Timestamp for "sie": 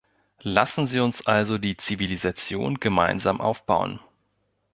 0.87-0.99